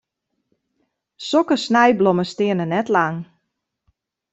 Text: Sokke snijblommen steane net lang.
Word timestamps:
Sokke 1.27 1.57
snijblommen 1.65 2.29
steane 2.33 2.65
net 2.73 2.87
lang. 2.95 3.17